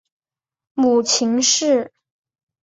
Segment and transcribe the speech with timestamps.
[0.73, 1.91] 母秦氏。